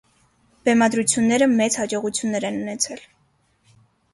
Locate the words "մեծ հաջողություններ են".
1.51-2.59